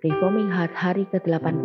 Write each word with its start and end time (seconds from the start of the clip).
Reforming 0.00 0.48
Heart 0.48 0.72
hari 0.80 1.04
ke-86. 1.12 1.60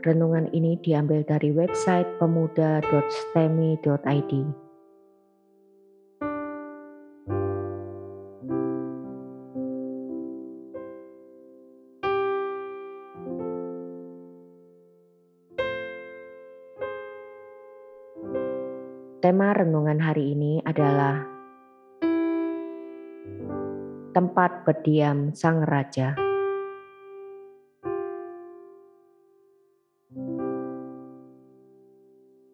Renungan 0.00 0.48
ini 0.56 0.80
diambil 0.80 1.20
dari 1.20 1.52
website 1.52 2.08
pemuda.stemi.id. 2.16 4.32
Tema 19.20 19.52
renungan 19.52 20.00
hari 20.00 20.32
ini 20.32 20.64
adalah 20.64 21.31
tempat 24.12 24.68
berdiam 24.68 25.32
Sang 25.32 25.64
Raja. 25.64 26.12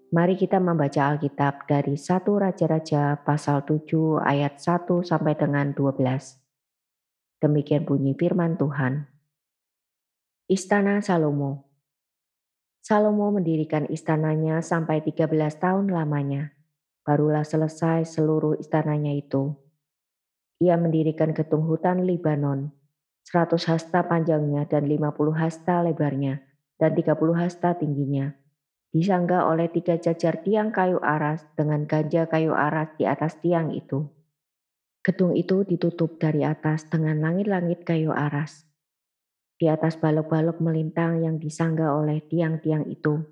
Mari 0.08 0.40
kita 0.40 0.56
membaca 0.56 1.12
Alkitab 1.12 1.68
dari 1.68 1.98
1 1.98 2.24
Raja-Raja 2.24 3.20
pasal 3.26 3.66
7 3.66 4.22
ayat 4.24 4.56
1 4.56 5.04
sampai 5.04 5.36
dengan 5.36 5.74
12. 5.76 6.38
Demikian 7.44 7.84
bunyi 7.84 8.16
firman 8.16 8.56
Tuhan. 8.56 9.04
Istana 10.48 11.04
Salomo 11.04 11.68
Salomo 12.80 13.28
mendirikan 13.34 13.84
istananya 13.92 14.64
sampai 14.64 15.04
13 15.04 15.28
tahun 15.60 15.92
lamanya 15.92 16.56
barulah 17.08 17.40
selesai 17.40 18.04
seluruh 18.04 18.56
istananya 18.60 19.12
itu. 19.16 19.67
Ia 20.58 20.74
mendirikan 20.74 21.30
gedung 21.30 21.66
hutan 21.66 22.02
Libanon, 22.02 22.74
100 23.26 23.54
hasta 23.70 24.02
panjangnya 24.06 24.66
dan 24.66 24.90
50 24.90 25.14
hasta 25.34 25.86
lebarnya, 25.86 26.42
dan 26.78 26.94
30 26.98 27.14
hasta 27.38 27.78
tingginya. 27.78 28.34
Disangga 28.90 29.46
oleh 29.46 29.70
tiga 29.70 30.00
jajar 30.00 30.42
tiang 30.42 30.74
kayu 30.74 30.98
aras 30.98 31.46
dengan 31.54 31.86
ganja 31.86 32.26
kayu 32.26 32.56
aras 32.56 32.90
di 32.98 33.04
atas 33.06 33.38
tiang 33.38 33.70
itu. 33.70 34.08
Gedung 35.04 35.38
itu 35.38 35.62
ditutup 35.62 36.18
dari 36.18 36.42
atas 36.42 36.90
dengan 36.90 37.22
langit-langit 37.22 37.86
kayu 37.86 38.10
aras. 38.10 38.66
Di 39.58 39.70
atas 39.70 39.94
balok-balok 40.00 40.58
melintang 40.58 41.22
yang 41.22 41.38
disangga 41.38 41.94
oleh 41.94 42.24
tiang-tiang 42.26 42.88
itu, 42.90 43.22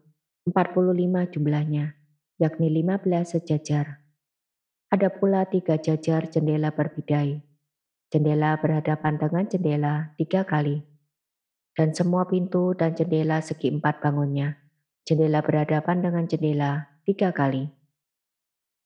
45 0.47 1.27
jumlahnya 1.35 1.97
yakni 2.37 2.69
15 2.69 3.33
sejajar. 3.37 4.06
Ada 4.87 5.11
pula 5.11 5.43
tiga 5.51 5.75
jajar 5.83 6.31
jendela 6.31 6.71
berbidai. 6.71 7.43
Jendela 8.07 8.55
berhadapan 8.55 9.19
dengan 9.19 9.43
jendela 9.51 10.15
tiga 10.15 10.47
kali. 10.47 10.87
Dan 11.75 11.91
semua 11.91 12.31
pintu 12.31 12.71
dan 12.79 12.95
jendela 12.95 13.43
segi 13.43 13.75
empat 13.75 13.99
bangunnya. 13.99 14.63
Jendela 15.03 15.43
berhadapan 15.43 16.07
dengan 16.07 16.31
jendela 16.31 17.03
tiga 17.03 17.35
kali. 17.35 17.67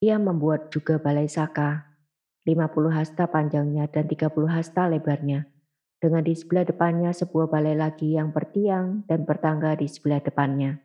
Ia 0.01 0.17
membuat 0.17 0.73
juga 0.73 0.97
balai 0.97 1.29
saka, 1.29 1.93
50 2.49 2.97
hasta 2.97 3.29
panjangnya 3.29 3.85
dan 3.93 4.09
30 4.09 4.33
hasta 4.49 4.89
lebarnya. 4.89 5.53
Dengan 6.01 6.25
di 6.25 6.33
sebelah 6.33 6.65
depannya 6.65 7.13
sebuah 7.13 7.53
balai 7.53 7.77
lagi 7.77 8.17
yang 8.17 8.33
bertiang 8.33 9.05
dan 9.05 9.29
bertangga 9.29 9.77
di 9.77 9.85
sebelah 9.85 10.25
depannya. 10.25 10.81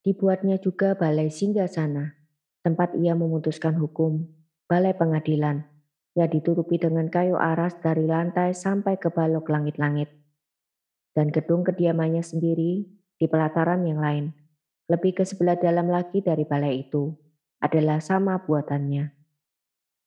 Dibuatnya 0.00 0.56
juga 0.56 0.96
balai 0.96 1.28
singgah 1.28 1.68
sana, 1.68 2.21
tempat 2.62 2.94
ia 2.94 3.18
memutuskan 3.18 3.74
hukum, 3.74 4.26
balai 4.70 4.94
pengadilan, 4.94 5.66
yang 6.14 6.30
ditutupi 6.30 6.78
dengan 6.78 7.10
kayu 7.10 7.34
aras 7.34 7.74
dari 7.82 8.06
lantai 8.06 8.54
sampai 8.54 8.96
ke 9.02 9.10
balok 9.10 9.50
langit-langit. 9.50 10.08
Dan 11.12 11.28
gedung 11.28 11.66
kediamannya 11.66 12.24
sendiri 12.24 12.86
di 13.18 13.26
pelataran 13.28 13.84
yang 13.84 14.00
lain, 14.00 14.32
lebih 14.88 15.20
ke 15.20 15.24
sebelah 15.26 15.58
dalam 15.58 15.90
lagi 15.90 16.22
dari 16.24 16.46
balai 16.46 16.86
itu, 16.88 17.12
adalah 17.60 18.00
sama 18.00 18.40
buatannya. 18.40 19.12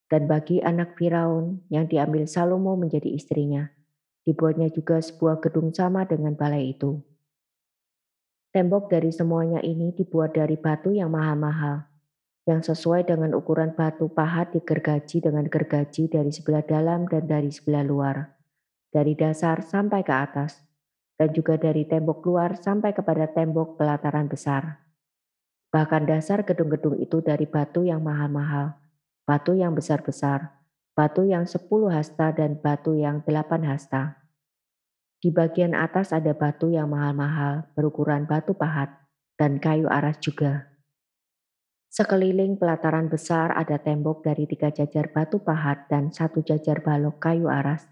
Dan 0.06 0.30
bagi 0.30 0.62
anak 0.62 0.96
Firaun 0.96 1.66
yang 1.74 1.90
diambil 1.90 2.30
Salomo 2.30 2.78
menjadi 2.78 3.10
istrinya, 3.10 3.70
dibuatnya 4.24 4.70
juga 4.70 5.02
sebuah 5.02 5.42
gedung 5.42 5.74
sama 5.74 6.06
dengan 6.06 6.38
balai 6.38 6.78
itu. 6.78 7.02
Tembok 8.54 8.88
dari 8.88 9.12
semuanya 9.12 9.60
ini 9.60 9.92
dibuat 9.92 10.38
dari 10.38 10.56
batu 10.56 10.94
yang 10.94 11.12
mahal-mahal, 11.12 11.90
yang 12.46 12.62
sesuai 12.62 13.10
dengan 13.10 13.34
ukuran 13.34 13.74
batu 13.74 14.06
pahat 14.06 14.54
digergaji 14.54 15.18
dengan 15.18 15.50
gergaji 15.50 16.06
dari 16.06 16.30
sebelah 16.30 16.62
dalam 16.62 17.10
dan 17.10 17.26
dari 17.26 17.50
sebelah 17.50 17.82
luar, 17.82 18.38
dari 18.94 19.18
dasar 19.18 19.66
sampai 19.66 20.06
ke 20.06 20.14
atas, 20.14 20.62
dan 21.18 21.34
juga 21.34 21.58
dari 21.58 21.90
tembok 21.90 22.22
luar 22.22 22.54
sampai 22.54 22.94
kepada 22.94 23.26
tembok 23.26 23.82
pelataran 23.82 24.30
besar. 24.30 24.86
Bahkan 25.74 26.06
dasar 26.06 26.46
gedung-gedung 26.46 27.02
itu 27.02 27.20
dari 27.26 27.50
batu 27.50 27.82
yang 27.82 28.06
mahal-mahal, 28.06 28.78
batu 29.26 29.58
yang 29.58 29.74
besar-besar, 29.74 30.54
batu 30.94 31.26
yang 31.26 31.50
sepuluh 31.50 31.90
hasta 31.90 32.30
dan 32.30 32.62
batu 32.62 32.94
yang 32.94 33.26
delapan 33.26 33.66
hasta. 33.74 34.22
Di 35.18 35.34
bagian 35.34 35.74
atas 35.74 36.14
ada 36.14 36.38
batu 36.38 36.70
yang 36.70 36.94
mahal-mahal 36.94 37.66
berukuran 37.74 38.30
batu 38.30 38.54
pahat 38.54 38.94
dan 39.34 39.58
kayu 39.58 39.90
aras 39.90 40.22
juga. 40.22 40.75
Sekeliling 41.96 42.60
pelataran 42.60 43.08
besar 43.08 43.56
ada 43.56 43.80
tembok 43.80 44.20
dari 44.20 44.44
tiga 44.44 44.68
jajar 44.68 45.16
batu 45.16 45.40
pahat 45.40 45.88
dan 45.88 46.12
satu 46.12 46.44
jajar 46.44 46.84
balok 46.84 47.24
kayu 47.24 47.48
aras. 47.48 47.88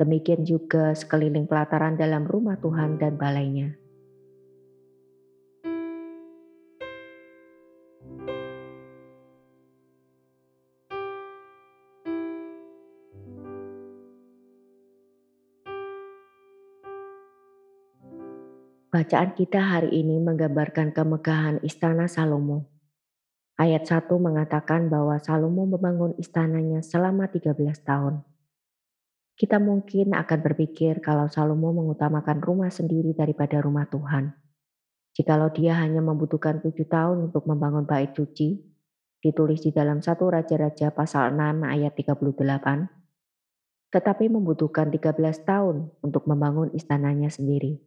Demikian 0.00 0.48
juga 0.48 0.96
sekeliling 0.96 1.44
pelataran 1.44 2.00
dalam 2.00 2.24
rumah 2.24 2.56
Tuhan 2.56 2.96
dan 2.96 3.20
balainya. 3.20 3.76
Bacaan 18.88 19.36
kita 19.36 19.60
hari 19.60 19.92
ini 19.92 20.24
menggambarkan 20.24 20.96
kemegahan 20.96 21.60
istana 21.60 22.08
Salomo. 22.08 22.75
Ayat 23.56 23.88
1 23.88 24.12
mengatakan 24.20 24.92
bahwa 24.92 25.16
Salomo 25.16 25.64
membangun 25.64 26.12
istananya 26.20 26.84
selama 26.84 27.24
13 27.32 27.56
tahun. 27.80 28.20
Kita 29.32 29.56
mungkin 29.56 30.12
akan 30.12 30.38
berpikir 30.44 31.00
kalau 31.00 31.24
Salomo 31.32 31.72
mengutamakan 31.72 32.44
rumah 32.44 32.68
sendiri 32.68 33.16
daripada 33.16 33.56
rumah 33.64 33.88
Tuhan. 33.88 34.36
Jikalau 35.16 35.48
dia 35.56 35.72
hanya 35.80 36.04
membutuhkan 36.04 36.60
tujuh 36.60 36.84
tahun 36.84 37.32
untuk 37.32 37.48
membangun 37.48 37.88
bait 37.88 38.12
suci, 38.12 38.60
ditulis 39.24 39.64
di 39.64 39.72
dalam 39.72 40.04
satu 40.04 40.28
Raja-Raja 40.28 40.92
pasal 40.92 41.32
6 41.32 41.64
ayat 41.64 41.96
38, 41.96 42.92
tetapi 43.88 44.28
membutuhkan 44.28 44.92
13 44.92 45.16
tahun 45.48 45.96
untuk 46.04 46.28
membangun 46.28 46.76
istananya 46.76 47.32
sendiri. 47.32 47.80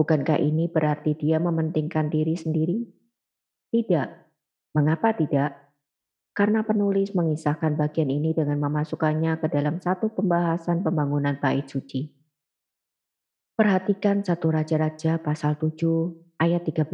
Bukankah 0.00 0.40
ini 0.40 0.72
berarti 0.72 1.12
dia 1.12 1.36
mementingkan 1.36 2.08
diri 2.08 2.32
sendiri? 2.32 2.88
Tidak. 3.68 4.21
Mengapa 4.72 5.12
tidak? 5.12 5.52
Karena 6.32 6.64
penulis 6.64 7.12
mengisahkan 7.12 7.76
bagian 7.76 8.08
ini 8.08 8.32
dengan 8.32 8.56
memasukkannya 8.56 9.36
ke 9.36 9.52
dalam 9.52 9.76
satu 9.84 10.08
pembahasan 10.16 10.80
pembangunan 10.80 11.36
bait 11.36 11.68
suci. 11.68 12.08
Perhatikan 13.52 14.24
satu 14.24 14.48
Raja-Raja 14.48 15.20
pasal 15.20 15.60
7 15.60 16.40
ayat 16.40 16.64
13. 16.64 16.88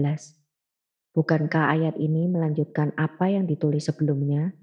Bukankah 1.15 1.71
ayat 1.71 1.95
ini 2.03 2.27
melanjutkan 2.27 2.91
apa 2.99 3.31
yang 3.31 3.47
ditulis 3.47 3.87
sebelumnya? 3.87 4.59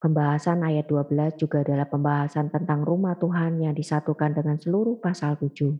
Pembahasan 0.00 0.64
ayat 0.64 0.88
12 0.88 1.36
juga 1.36 1.60
adalah 1.60 1.92
pembahasan 1.92 2.48
tentang 2.48 2.88
rumah 2.88 3.20
Tuhan 3.20 3.60
yang 3.60 3.76
disatukan 3.76 4.32
dengan 4.32 4.56
seluruh 4.56 4.96
pasal 4.96 5.36
7. 5.36 5.76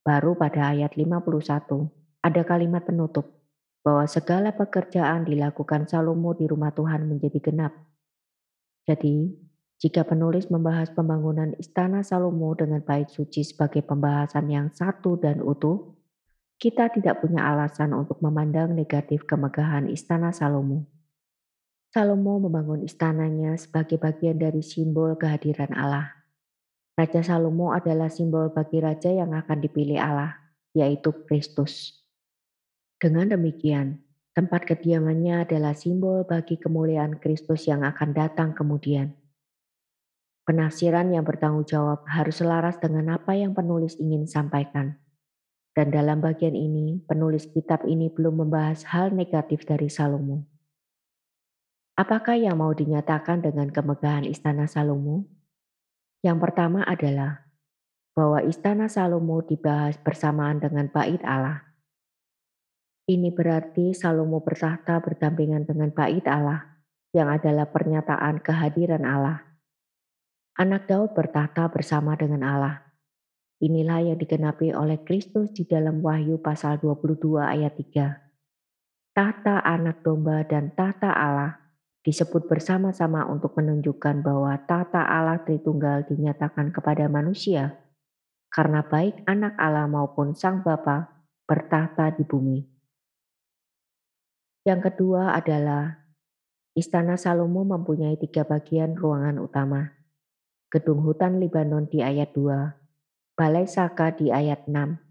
Baru 0.00 0.32
pada 0.32 0.72
ayat 0.72 0.96
51 0.96 2.24
ada 2.24 2.42
kalimat 2.48 2.88
penutup 2.88 3.41
bahwa 3.82 4.06
segala 4.06 4.54
pekerjaan 4.54 5.26
dilakukan 5.26 5.90
Salomo 5.90 6.32
di 6.38 6.46
rumah 6.46 6.70
Tuhan 6.70 7.06
menjadi 7.10 7.38
genap. 7.42 7.74
Jadi, 8.86 9.30
jika 9.82 10.06
penulis 10.06 10.46
membahas 10.46 10.94
pembangunan 10.94 11.58
istana 11.58 12.06
Salomo 12.06 12.54
dengan 12.54 12.78
bait 12.86 13.10
suci 13.10 13.42
sebagai 13.42 13.82
pembahasan 13.82 14.46
yang 14.46 14.70
satu 14.70 15.18
dan 15.18 15.42
utuh, 15.42 15.98
kita 16.62 16.94
tidak 16.94 17.18
punya 17.18 17.42
alasan 17.42 17.90
untuk 17.90 18.22
memandang 18.22 18.70
negatif 18.70 19.26
kemegahan 19.26 19.90
istana 19.90 20.30
Salomo. 20.30 20.86
Salomo 21.90 22.38
membangun 22.38 22.86
istananya 22.86 23.58
sebagai 23.58 23.98
bagian 23.98 24.38
dari 24.38 24.62
simbol 24.62 25.18
kehadiran 25.18 25.74
Allah. 25.74 26.22
Raja 26.94 27.20
Salomo 27.26 27.74
adalah 27.74 28.06
simbol 28.06 28.54
bagi 28.54 28.78
raja 28.78 29.10
yang 29.10 29.34
akan 29.34 29.58
dipilih 29.58 29.98
Allah, 29.98 30.38
yaitu 30.72 31.10
Kristus. 31.26 32.01
Dengan 33.02 33.34
demikian, 33.34 33.98
tempat 34.30 34.62
kediamannya 34.62 35.42
adalah 35.42 35.74
simbol 35.74 36.22
bagi 36.22 36.54
kemuliaan 36.54 37.18
Kristus 37.18 37.66
yang 37.66 37.82
akan 37.82 38.14
datang 38.14 38.54
kemudian. 38.54 39.18
Penafsiran 40.46 41.10
yang 41.10 41.26
bertanggung 41.26 41.66
jawab 41.66 42.06
harus 42.06 42.38
selaras 42.38 42.78
dengan 42.78 43.18
apa 43.18 43.34
yang 43.34 43.58
penulis 43.58 43.98
ingin 43.98 44.30
sampaikan. 44.30 45.02
Dan 45.74 45.90
dalam 45.90 46.22
bagian 46.22 46.54
ini, 46.54 47.02
penulis 47.02 47.50
kitab 47.50 47.82
ini 47.90 48.06
belum 48.06 48.46
membahas 48.46 48.86
hal 48.86 49.10
negatif 49.10 49.66
dari 49.66 49.90
Salomo. 49.90 50.46
Apakah 51.98 52.38
yang 52.38 52.62
mau 52.62 52.70
dinyatakan 52.70 53.42
dengan 53.42 53.66
kemegahan 53.74 54.30
istana 54.30 54.70
Salomo? 54.70 55.26
Yang 56.22 56.38
pertama 56.38 56.86
adalah 56.86 57.50
bahwa 58.14 58.46
istana 58.46 58.86
Salomo 58.86 59.42
dibahas 59.42 59.98
bersamaan 59.98 60.62
dengan 60.62 60.86
bait 60.86 61.18
Allah. 61.26 61.71
Ini 63.06 63.34
berarti 63.34 63.94
Salomo 63.96 64.42
bertahta 64.42 65.02
berdampingan 65.02 65.66
dengan 65.66 65.90
bait 65.90 66.22
Allah, 66.28 66.82
yang 67.10 67.28
adalah 67.28 67.66
pernyataan 67.68 68.40
kehadiran 68.40 69.02
Allah. 69.02 69.42
Anak 70.58 70.86
Daud 70.86 71.16
bertahta 71.16 71.66
bersama 71.72 72.14
dengan 72.14 72.44
Allah 72.44 72.92
Inilah 73.62 74.02
yang 74.02 74.18
digenapi 74.18 74.74
oleh 74.74 74.98
Kristus 75.06 75.54
di 75.54 75.62
dalam 75.62 76.02
Wahyu 76.02 76.42
pasal 76.42 76.82
22 76.82 77.38
ayat 77.38 77.78
3. 77.78 79.14
Tahta 79.14 79.62
anak 79.62 80.02
domba 80.02 80.42
dan 80.42 80.74
tahta 80.74 81.14
Allah 81.14 81.62
disebut 82.02 82.50
bersama-sama 82.50 83.22
untuk 83.30 83.54
menunjukkan 83.54 84.26
bahwa 84.26 84.58
tahta 84.66 85.06
Allah 85.06 85.38
Tritunggal 85.46 86.10
dinyatakan 86.10 86.74
kepada 86.74 87.06
manusia 87.06 87.78
karena 88.50 88.82
baik 88.82 89.22
anak 89.30 89.54
Allah 89.54 89.86
maupun 89.86 90.34
sang 90.34 90.66
Bapa 90.66 91.22
bertahta 91.46 92.10
di 92.18 92.26
bumi. 92.26 92.71
Yang 94.62 94.94
kedua 94.94 95.34
adalah 95.34 96.06
Istana 96.78 97.18
Salomo 97.18 97.66
mempunyai 97.66 98.14
tiga 98.14 98.46
bagian 98.46 98.94
ruangan 98.94 99.42
utama. 99.42 99.90
Gedung 100.70 101.02
hutan 101.02 101.42
Libanon 101.42 101.90
di 101.90 101.98
ayat 101.98 102.30
2, 102.30 103.34
Balai 103.34 103.66
Saka 103.66 104.14
di 104.14 104.30
ayat 104.30 104.70
6, 104.70 105.02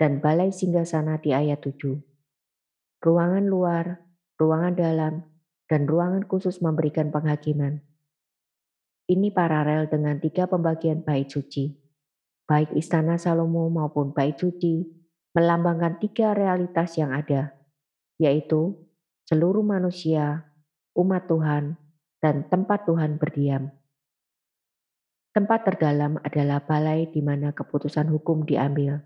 dan 0.00 0.24
Balai 0.24 0.50
Singgasana 0.50 1.20
di 1.20 1.36
ayat 1.36 1.60
7. 1.60 2.00
Ruangan 3.04 3.44
luar, 3.44 4.00
ruangan 4.40 4.72
dalam, 4.72 5.14
dan 5.68 5.84
ruangan 5.84 6.24
khusus 6.24 6.64
memberikan 6.64 7.12
penghakiman. 7.12 7.84
Ini 9.04 9.36
paralel 9.36 9.84
dengan 9.92 10.16
tiga 10.16 10.48
pembagian 10.48 11.04
bait 11.04 11.28
suci. 11.28 11.76
Baik 12.48 12.72
istana 12.72 13.20
Salomo 13.20 13.68
maupun 13.68 14.16
bait 14.16 14.40
suci 14.40 14.88
melambangkan 15.36 16.00
tiga 16.00 16.32
realitas 16.32 16.96
yang 16.96 17.12
ada, 17.12 17.52
yaitu 18.16 18.80
seluruh 19.24 19.64
manusia, 19.64 20.52
umat 20.92 21.24
Tuhan, 21.24 21.80
dan 22.20 22.44
tempat 22.48 22.84
Tuhan 22.84 23.16
berdiam. 23.16 23.72
Tempat 25.34 25.66
terdalam 25.66 26.20
adalah 26.22 26.62
balai 26.62 27.10
di 27.10 27.18
mana 27.18 27.50
keputusan 27.50 28.06
hukum 28.12 28.46
diambil. 28.46 29.02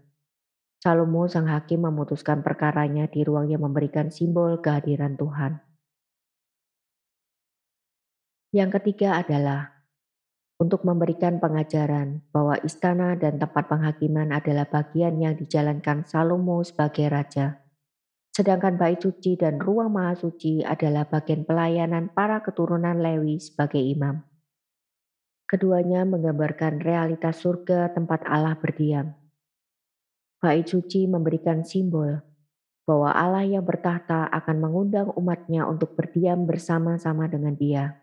Salomo 0.79 1.26
sang 1.26 1.50
hakim 1.50 1.82
memutuskan 1.88 2.44
perkaranya 2.47 3.11
di 3.11 3.26
ruang 3.26 3.50
yang 3.50 3.67
memberikan 3.67 4.15
simbol 4.15 4.62
kehadiran 4.62 5.19
Tuhan. 5.19 5.59
Yang 8.55 8.71
ketiga 8.79 9.19
adalah 9.19 9.79
untuk 10.59 10.82
memberikan 10.82 11.38
pengajaran 11.38 12.26
bahwa 12.35 12.59
istana 12.67 13.14
dan 13.14 13.38
tempat 13.38 13.71
penghakiman 13.71 14.35
adalah 14.35 14.67
bagian 14.67 15.19
yang 15.23 15.38
dijalankan 15.38 16.03
Salomo 16.03 16.62
sebagai 16.67 17.06
raja. 17.06 17.68
Sedangkan 18.38 18.79
bait 18.79 19.02
suci 19.02 19.35
dan 19.35 19.58
ruang 19.58 19.90
maha 19.90 20.14
suci 20.14 20.62
adalah 20.62 21.02
bagian 21.11 21.43
pelayanan 21.43 22.06
para 22.06 22.38
keturunan 22.38 22.94
Lewi 22.94 23.43
sebagai 23.43 23.82
imam. 23.82 24.23
Keduanya 25.50 26.06
menggambarkan 26.06 26.79
realitas 26.79 27.43
surga 27.43 27.90
tempat 27.99 28.23
Allah 28.31 28.55
berdiam. 28.55 29.11
Bait 30.38 30.62
suci 30.70 31.11
memberikan 31.11 31.67
simbol 31.67 32.23
bahwa 32.87 33.11
Allah 33.11 33.43
yang 33.43 33.67
bertahta 33.67 34.31
akan 34.31 34.56
mengundang 34.62 35.11
umatnya 35.19 35.67
untuk 35.67 35.99
berdiam 35.99 36.46
bersama-sama 36.46 37.26
dengan 37.26 37.58
dia. 37.58 37.99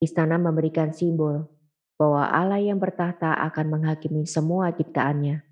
Istana 0.00 0.40
memberikan 0.40 0.96
simbol 0.96 1.44
bahwa 2.00 2.24
Allah 2.24 2.56
yang 2.56 2.80
bertahta 2.80 3.36
akan 3.36 3.68
menghakimi 3.68 4.24
semua 4.24 4.72
ciptaannya. 4.72 5.49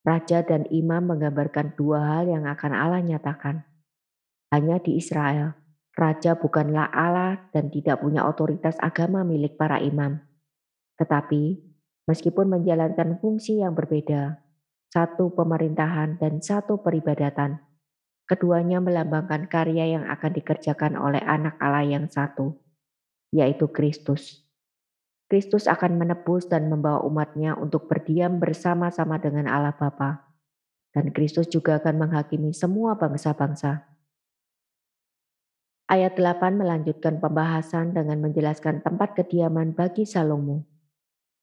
Raja 0.00 0.40
dan 0.40 0.64
imam 0.72 1.12
menggambarkan 1.12 1.76
dua 1.76 2.00
hal 2.00 2.24
yang 2.32 2.48
akan 2.48 2.72
Allah 2.72 3.04
nyatakan. 3.04 3.68
Hanya 4.48 4.80
di 4.80 4.96
Israel, 4.96 5.60
Raja 5.92 6.34
bukanlah 6.40 6.88
Allah 6.88 7.52
dan 7.52 7.68
tidak 7.68 8.00
punya 8.00 8.24
otoritas 8.24 8.80
agama 8.80 9.20
milik 9.20 9.60
para 9.60 9.76
imam. 9.76 10.24
Tetapi, 10.96 11.60
meskipun 12.08 12.48
menjalankan 12.48 13.20
fungsi 13.20 13.60
yang 13.60 13.76
berbeda, 13.76 14.40
satu 14.88 15.36
pemerintahan 15.36 16.16
dan 16.16 16.40
satu 16.40 16.80
peribadatan, 16.80 17.60
keduanya 18.24 18.80
melambangkan 18.80 19.46
karya 19.46 20.00
yang 20.00 20.04
akan 20.08 20.32
dikerjakan 20.32 20.96
oleh 20.96 21.20
anak 21.22 21.60
Allah 21.60 21.84
yang 21.84 22.08
satu, 22.08 22.56
yaitu 23.30 23.68
Kristus. 23.70 24.49
Kristus 25.30 25.70
akan 25.70 25.94
menebus 25.94 26.50
dan 26.50 26.66
membawa 26.66 27.06
umatnya 27.06 27.54
untuk 27.54 27.86
berdiam 27.86 28.42
bersama-sama 28.42 29.22
dengan 29.22 29.46
Allah 29.46 29.72
Bapa. 29.72 30.26
Dan 30.90 31.14
Kristus 31.14 31.46
juga 31.46 31.78
akan 31.78 32.02
menghakimi 32.02 32.50
semua 32.50 32.98
bangsa-bangsa 32.98 33.90
Ayat 35.90 36.14
8 36.14 36.54
melanjutkan 36.54 37.18
pembahasan 37.18 37.90
dengan 37.90 38.22
menjelaskan 38.22 38.78
tempat 38.78 39.18
kediaman 39.18 39.74
bagi 39.74 40.06
Salomo. 40.06 40.62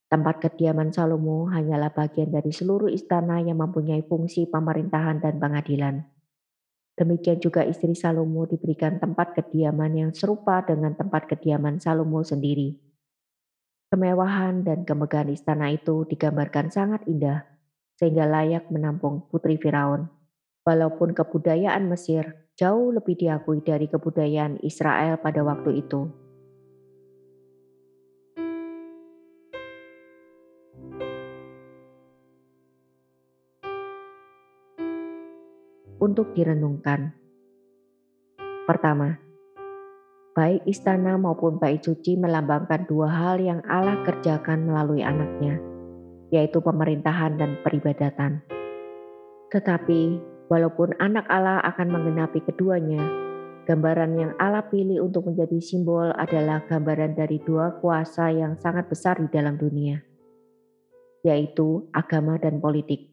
Tempat 0.08 0.40
kediaman 0.40 0.96
Salomo 0.96 1.52
hanyalah 1.52 1.92
bagian 1.92 2.32
dari 2.32 2.56
seluruh 2.56 2.88
istana 2.88 3.44
yang 3.44 3.60
mempunyai 3.60 4.08
fungsi 4.08 4.48
pemerintahan 4.48 5.20
dan 5.20 5.36
pengadilan. 5.36 6.08
Demikian 6.96 7.44
juga 7.44 7.68
istri 7.68 7.92
Salomo 7.92 8.48
diberikan 8.48 9.04
tempat 9.04 9.36
kediaman 9.36 9.92
yang 10.00 10.12
serupa 10.16 10.64
dengan 10.64 10.96
tempat 10.96 11.28
kediaman 11.28 11.84
Salomo 11.84 12.24
sendiri. 12.24 12.87
Kemewahan 13.88 14.68
dan 14.68 14.84
kemegahan 14.84 15.32
istana 15.32 15.72
itu 15.72 16.04
digambarkan 16.12 16.68
sangat 16.68 17.08
indah, 17.08 17.48
sehingga 17.96 18.28
layak 18.28 18.68
menampung 18.68 19.24
putri 19.32 19.56
Firaun. 19.56 20.12
Walaupun 20.68 21.16
kebudayaan 21.16 21.88
Mesir 21.88 22.52
jauh 22.60 22.92
lebih 22.92 23.16
diakui 23.16 23.64
dari 23.64 23.88
kebudayaan 23.88 24.60
Israel 24.60 25.24
pada 25.24 25.40
waktu 25.40 25.88
itu. 25.88 26.12
Untuk 36.04 36.36
direnungkan. 36.36 37.16
Pertama, 38.68 39.27
baik 40.38 40.62
istana 40.70 41.18
maupun 41.18 41.58
bait 41.58 41.82
suci 41.82 42.14
melambangkan 42.14 42.86
dua 42.86 43.10
hal 43.10 43.42
yang 43.42 43.66
Allah 43.66 44.06
kerjakan 44.06 44.70
melalui 44.70 45.02
anaknya, 45.02 45.58
yaitu 46.30 46.62
pemerintahan 46.62 47.42
dan 47.42 47.58
peribadatan. 47.66 48.46
Tetapi 49.50 50.22
Walaupun 50.48 50.96
anak 51.04 51.28
Allah 51.28 51.60
akan 51.60 51.92
menggenapi 51.92 52.40
keduanya, 52.48 53.04
gambaran 53.68 54.16
yang 54.16 54.32
Allah 54.40 54.64
pilih 54.64 55.04
untuk 55.04 55.28
menjadi 55.28 55.60
simbol 55.60 56.08
adalah 56.16 56.64
gambaran 56.64 57.20
dari 57.20 57.44
dua 57.44 57.76
kuasa 57.84 58.32
yang 58.32 58.56
sangat 58.56 58.88
besar 58.88 59.20
di 59.20 59.28
dalam 59.28 59.60
dunia, 59.60 60.00
yaitu 61.28 61.92
agama 61.92 62.40
dan 62.40 62.64
politik. 62.64 63.12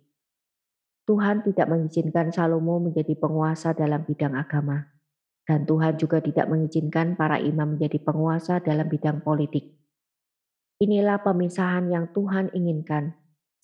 Tuhan 1.10 1.42
tidak 1.42 1.66
mengizinkan 1.66 2.30
Salomo 2.30 2.78
menjadi 2.78 3.18
penguasa 3.18 3.74
dalam 3.74 4.06
bidang 4.06 4.38
agama, 4.38 4.93
dan 5.44 5.68
Tuhan 5.68 6.00
juga 6.00 6.24
tidak 6.24 6.48
mengizinkan 6.48 7.16
para 7.16 7.36
imam 7.36 7.76
menjadi 7.76 8.00
penguasa 8.00 8.64
dalam 8.64 8.88
bidang 8.88 9.20
politik. 9.20 9.76
Inilah 10.80 11.20
pemisahan 11.20 11.92
yang 11.92 12.10
Tuhan 12.10 12.50
inginkan 12.56 13.14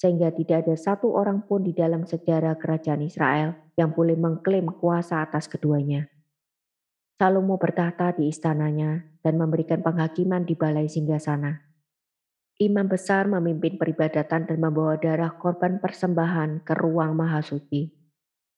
sehingga 0.01 0.33
tidak 0.33 0.65
ada 0.65 0.81
satu 0.81 1.13
orang 1.13 1.45
pun 1.45 1.61
di 1.61 1.77
dalam 1.77 2.09
sejarah 2.09 2.57
kerajaan 2.57 3.05
Israel 3.05 3.53
yang 3.77 3.93
boleh 3.93 4.17
mengklaim 4.17 4.73
kuasa 4.73 5.21
atas 5.21 5.45
keduanya. 5.45 6.09
Salomo 7.21 7.61
bertahta 7.61 8.17
di 8.17 8.33
istananya 8.33 9.05
dan 9.21 9.37
memberikan 9.37 9.85
penghakiman 9.85 10.49
di 10.49 10.57
balai 10.57 10.89
singgasana. 10.89 11.69
Imam 12.57 12.89
besar 12.89 13.29
memimpin 13.29 13.77
peribadatan 13.77 14.49
dan 14.49 14.57
membawa 14.57 14.97
darah 14.97 15.37
korban 15.37 15.81
persembahan 15.85 16.65
ke 16.65 16.73
ruang 16.77 17.13
maha 17.13 17.45
suci. 17.45 17.93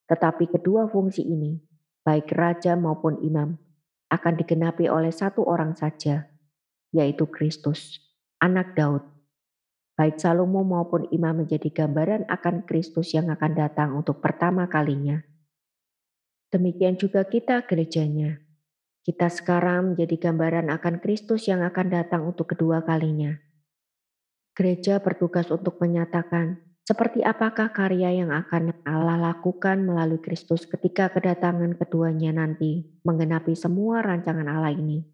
Tetapi 0.06 0.46
kedua 0.46 0.86
fungsi 0.86 1.26
ini, 1.26 1.58
baik 2.02 2.30
raja 2.34 2.74
maupun 2.74 3.18
imam, 3.22 3.58
akan 4.10 4.34
digenapi 4.38 4.86
oleh 4.90 5.10
satu 5.10 5.46
orang 5.46 5.74
saja, 5.78 6.28
yaitu 6.92 7.24
Kristus, 7.30 8.02
anak 8.42 8.74
Daud 8.76 9.12
Baik 9.92 10.18
Salomo 10.18 10.64
maupun 10.64 11.04
imam 11.12 11.44
menjadi 11.44 11.68
gambaran 11.68 12.24
akan 12.24 12.64
Kristus 12.64 13.12
yang 13.12 13.28
akan 13.28 13.52
datang 13.52 13.92
untuk 13.92 14.24
pertama 14.24 14.64
kalinya. 14.64 15.20
Demikian 16.48 16.96
juga 16.96 17.28
kita 17.28 17.60
gerejanya. 17.68 18.40
Kita 19.04 19.28
sekarang 19.28 19.92
menjadi 19.92 20.16
gambaran 20.16 20.72
akan 20.72 20.98
Kristus 21.04 21.44
yang 21.44 21.60
akan 21.60 21.92
datang 21.92 22.24
untuk 22.24 22.56
kedua 22.56 22.80
kalinya. 22.82 23.36
Gereja 24.56 24.96
bertugas 24.96 25.52
untuk 25.52 25.76
menyatakan 25.78 26.71
seperti 26.82 27.22
apakah 27.22 27.70
karya 27.70 28.10
yang 28.10 28.34
akan 28.34 28.74
Allah 28.82 29.30
lakukan 29.30 29.86
melalui 29.86 30.18
Kristus 30.18 30.66
ketika 30.66 31.06
kedatangan 31.14 31.78
keduanya 31.78 32.34
nanti 32.34 32.82
menggenapi 33.06 33.54
semua 33.54 34.02
rancangan 34.02 34.50
Allah 34.50 34.74
ini. 34.74 35.06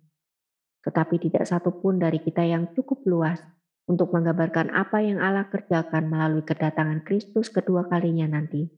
Tetapi 0.80 1.20
tidak 1.28 1.44
satupun 1.44 2.00
dari 2.00 2.24
kita 2.24 2.40
yang 2.40 2.72
cukup 2.72 3.04
luas 3.04 3.44
untuk 3.84 4.16
menggambarkan 4.16 4.72
apa 4.72 5.04
yang 5.04 5.20
Allah 5.20 5.44
kerjakan 5.52 6.08
melalui 6.08 6.40
kedatangan 6.40 7.04
Kristus 7.04 7.52
kedua 7.52 7.84
kalinya 7.84 8.24
nanti. 8.24 8.68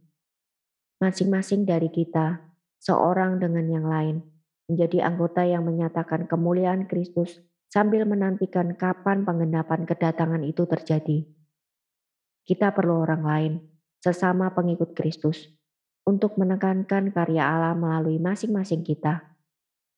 Masing-masing 0.99 1.71
dari 1.71 1.95
kita, 1.95 2.43
seorang 2.83 3.39
dengan 3.39 3.71
yang 3.71 3.87
lain, 3.87 4.17
menjadi 4.67 5.07
anggota 5.07 5.47
yang 5.47 5.63
menyatakan 5.63 6.27
kemuliaan 6.27 6.91
Kristus 6.91 7.39
sambil 7.71 8.03
menantikan 8.03 8.75
kapan 8.75 9.23
penggenapan 9.23 9.87
kedatangan 9.87 10.43
itu 10.43 10.67
terjadi. 10.67 11.27
Kita 12.45 12.73
perlu 12.75 13.05
orang 13.05 13.23
lain, 13.23 13.53
sesama 14.01 14.53
pengikut 14.57 14.97
Kristus, 14.97 15.53
untuk 16.09 16.41
menekankan 16.41 17.13
karya 17.13 17.45
Allah 17.45 17.77
melalui 17.77 18.17
masing-masing 18.17 18.83
kita. 18.83 19.37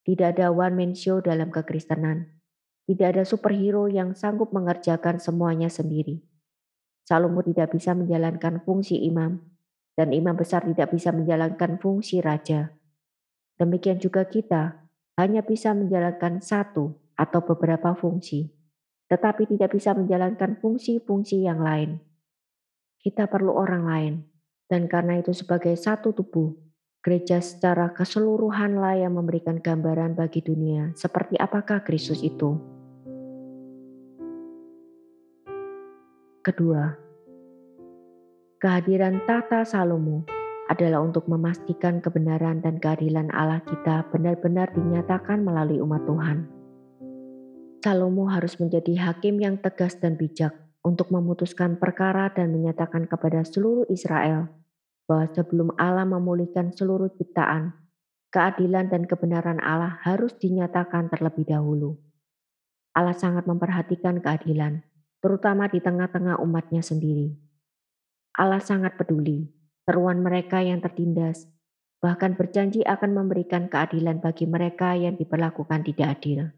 Tidak 0.02 0.34
ada 0.34 0.50
one 0.50 0.74
man 0.74 0.92
show 0.98 1.22
dalam 1.22 1.54
kekristenan. 1.54 2.42
Tidak 2.82 3.06
ada 3.14 3.22
superhero 3.22 3.86
yang 3.86 4.18
sanggup 4.18 4.50
mengerjakan 4.50 5.22
semuanya 5.22 5.70
sendiri. 5.70 6.26
Salomo 7.06 7.42
tidak 7.46 7.74
bisa 7.74 7.94
menjalankan 7.94 8.62
fungsi 8.66 8.98
imam, 9.06 9.38
dan 9.94 10.10
imam 10.10 10.34
besar 10.34 10.66
tidak 10.66 10.90
bisa 10.90 11.14
menjalankan 11.14 11.78
fungsi 11.78 12.18
raja. 12.18 12.74
Demikian 13.58 14.02
juga 14.02 14.26
kita 14.26 14.82
hanya 15.14 15.46
bisa 15.46 15.70
menjalankan 15.70 16.42
satu 16.42 16.98
atau 17.14 17.40
beberapa 17.44 17.94
fungsi, 17.94 18.50
tetapi 19.06 19.46
tidak 19.54 19.76
bisa 19.76 19.94
menjalankan 19.94 20.58
fungsi-fungsi 20.58 21.46
yang 21.46 21.62
lain. 21.62 22.02
Kita 23.02 23.26
perlu 23.26 23.50
orang 23.50 23.82
lain, 23.82 24.14
dan 24.70 24.86
karena 24.86 25.18
itu 25.18 25.34
sebagai 25.34 25.74
satu 25.74 26.14
tubuh, 26.14 26.54
gereja 27.02 27.42
secara 27.42 27.90
keseluruhanlah 27.90 29.02
yang 29.02 29.18
memberikan 29.18 29.58
gambaran 29.58 30.14
bagi 30.14 30.38
dunia 30.38 30.94
seperti 30.94 31.34
apakah 31.34 31.82
Kristus 31.82 32.22
itu. 32.22 32.62
Kedua, 36.46 36.94
kehadiran 38.62 39.26
tata 39.26 39.66
Salomo 39.66 40.22
adalah 40.70 41.02
untuk 41.02 41.26
memastikan 41.26 41.98
kebenaran 41.98 42.62
dan 42.62 42.78
keadilan 42.78 43.34
Allah 43.34 43.66
kita 43.66 44.06
benar-benar 44.14 44.70
dinyatakan 44.78 45.42
melalui 45.42 45.82
umat 45.82 46.06
Tuhan. 46.06 46.46
Salomo 47.82 48.30
harus 48.30 48.62
menjadi 48.62 49.10
hakim 49.10 49.42
yang 49.42 49.58
tegas 49.58 49.98
dan 49.98 50.14
bijak 50.14 50.54
untuk 50.82 51.14
memutuskan 51.14 51.78
perkara 51.78 52.30
dan 52.34 52.50
menyatakan 52.50 53.06
kepada 53.06 53.46
seluruh 53.46 53.86
Israel 53.86 54.50
bahwa 55.06 55.26
sebelum 55.30 55.68
Allah 55.78 56.06
memulihkan 56.06 56.74
seluruh 56.74 57.10
ciptaan, 57.14 57.74
keadilan 58.34 58.90
dan 58.90 59.06
kebenaran 59.06 59.62
Allah 59.62 59.98
harus 60.02 60.34
dinyatakan 60.38 61.10
terlebih 61.10 61.46
dahulu. 61.46 61.98
Allah 62.92 63.14
sangat 63.14 63.46
memperhatikan 63.46 64.20
keadilan, 64.20 64.82
terutama 65.22 65.70
di 65.70 65.78
tengah-tengah 65.78 66.42
umatnya 66.42 66.82
sendiri. 66.84 67.32
Allah 68.36 68.60
sangat 68.60 68.98
peduli 68.98 69.48
seruan 69.82 70.22
mereka 70.22 70.62
yang 70.62 70.78
tertindas, 70.78 71.50
bahkan 72.02 72.34
berjanji 72.38 72.82
akan 72.86 73.14
memberikan 73.14 73.66
keadilan 73.70 74.22
bagi 74.22 74.46
mereka 74.46 74.94
yang 74.98 75.18
diperlakukan 75.18 75.82
tidak 75.86 76.18
adil. 76.18 76.50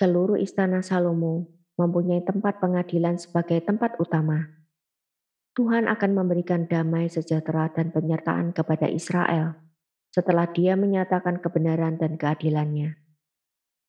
Seluruh 0.00 0.40
istana 0.40 0.80
Salomo 0.80 1.59
mempunyai 1.80 2.20
tempat 2.20 2.60
pengadilan 2.60 3.16
sebagai 3.16 3.64
tempat 3.64 3.96
utama. 3.96 4.52
Tuhan 5.56 5.88
akan 5.88 6.10
memberikan 6.12 6.68
damai 6.68 7.08
sejahtera 7.08 7.72
dan 7.72 7.88
penyertaan 7.88 8.52
kepada 8.52 8.86
Israel 8.92 9.56
setelah 10.12 10.44
dia 10.52 10.76
menyatakan 10.76 11.40
kebenaran 11.40 11.96
dan 11.96 12.20
keadilannya. 12.20 13.00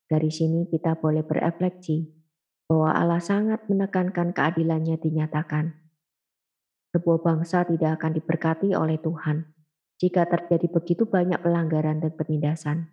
Dari 0.07 0.31
sini 0.31 0.71
kita 0.71 0.95
boleh 0.95 1.27
berefleksi 1.27 2.07
bahwa 2.71 2.95
Allah 2.95 3.19
sangat 3.19 3.67
menekankan 3.67 4.31
keadilannya 4.31 4.95
dinyatakan 4.95 5.81
sebuah 6.91 7.23
bangsa 7.23 7.63
tidak 7.63 8.03
akan 8.03 8.11
diberkati 8.19 8.75
oleh 8.75 8.99
Tuhan 8.99 9.47
jika 9.95 10.27
terjadi 10.27 10.67
begitu 10.67 11.07
banyak 11.07 11.39
pelanggaran 11.39 12.03
dan 12.03 12.11
penindasan. 12.11 12.91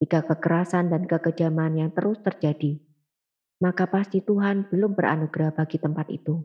Jika 0.00 0.24
kekerasan 0.24 0.88
dan 0.88 1.04
kekejaman 1.04 1.76
yang 1.76 1.90
terus 1.92 2.16
terjadi, 2.24 2.80
maka 3.60 3.86
pasti 3.86 4.24
Tuhan 4.24 4.72
belum 4.72 4.96
beranugerah 4.96 5.54
bagi 5.54 5.78
tempat 5.78 6.08
itu. 6.08 6.40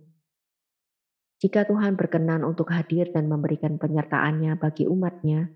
Jika 1.40 1.68
Tuhan 1.68 1.96
berkenan 1.96 2.44
untuk 2.44 2.72
hadir 2.72 3.12
dan 3.12 3.28
memberikan 3.28 3.80
penyertaannya 3.80 4.56
bagi 4.60 4.88
umatnya, 4.88 5.52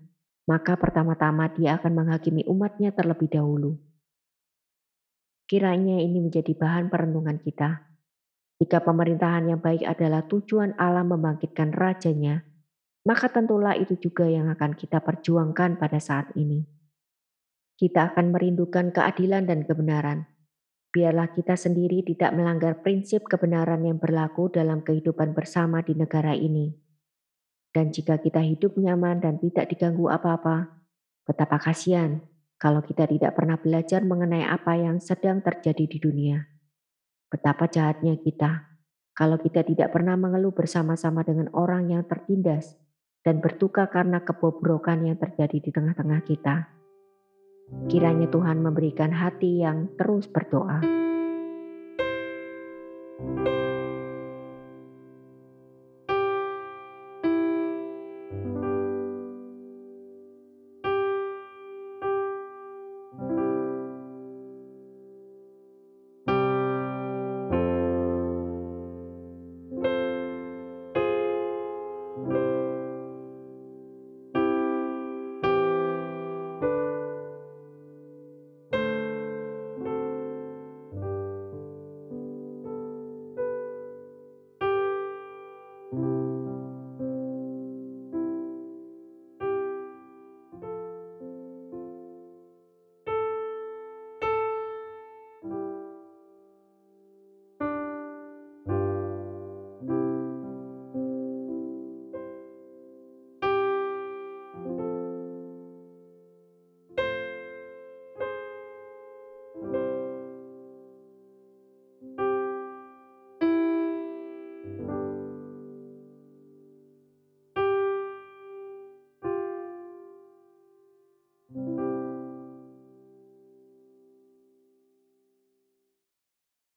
maka 0.48 0.76
pertama-tama 0.76 1.52
dia 1.52 1.76
akan 1.76 2.04
menghakimi 2.04 2.44
umatnya 2.48 2.92
terlebih 2.92 3.28
dahulu. 3.28 3.76
Kiranya 5.46 6.00
ini 6.00 6.20
menjadi 6.20 6.52
bahan 6.56 6.88
perenungan 6.88 7.40
kita 7.42 7.90
jika 8.60 8.84
pemerintahan 8.84 9.48
yang 9.48 9.60
baik 9.64 9.88
adalah 9.88 10.20
tujuan 10.28 10.76
Allah 10.76 11.00
membangkitkan 11.00 11.72
rajanya, 11.72 12.44
maka 13.08 13.32
tentulah 13.32 13.72
itu 13.72 13.96
juga 13.96 14.28
yang 14.28 14.52
akan 14.52 14.76
kita 14.76 15.00
perjuangkan 15.00 15.80
pada 15.80 15.96
saat 15.96 16.28
ini. 16.36 16.68
Kita 17.80 18.12
akan 18.12 18.36
merindukan 18.36 18.92
keadilan 18.92 19.48
dan 19.48 19.64
kebenaran. 19.64 20.28
Biarlah 20.90 21.30
kita 21.30 21.54
sendiri 21.54 22.02
tidak 22.02 22.34
melanggar 22.34 22.82
prinsip 22.82 23.22
kebenaran 23.30 23.86
yang 23.86 24.02
berlaku 24.02 24.50
dalam 24.50 24.82
kehidupan 24.82 25.38
bersama 25.38 25.86
di 25.86 25.94
negara 25.94 26.34
ini. 26.34 26.74
Dan 27.70 27.94
jika 27.94 28.18
kita 28.18 28.42
hidup 28.42 28.74
nyaman 28.74 29.22
dan 29.22 29.38
tidak 29.38 29.70
diganggu 29.70 30.10
apa-apa, 30.10 30.82
betapa 31.22 31.62
kasihan 31.62 32.18
kalau 32.58 32.82
kita 32.82 33.06
tidak 33.06 33.38
pernah 33.38 33.54
belajar 33.54 34.02
mengenai 34.02 34.42
apa 34.42 34.74
yang 34.74 34.98
sedang 34.98 35.38
terjadi 35.38 35.86
di 35.86 35.98
dunia. 36.02 36.42
Betapa 37.30 37.70
jahatnya 37.70 38.18
kita 38.18 38.70
kalau 39.14 39.38
kita 39.38 39.62
tidak 39.62 39.94
pernah 39.94 40.18
mengeluh 40.18 40.50
bersama-sama 40.50 41.22
dengan 41.22 41.52
orang 41.54 41.92
yang 41.92 42.02
tertindas 42.08 42.74
dan 43.20 43.38
bertukar 43.38 43.92
karena 43.92 44.24
kebobrokan 44.24 45.06
yang 45.06 45.20
terjadi 45.20 45.60
di 45.60 45.70
tengah-tengah 45.70 46.24
kita. 46.24 46.79
Kiranya 47.86 48.26
Tuhan 48.30 48.62
memberikan 48.62 49.14
hati 49.14 49.62
yang 49.62 49.90
terus 49.94 50.26
berdoa. 50.26 50.82
thank 53.20 53.48
you 53.48 53.59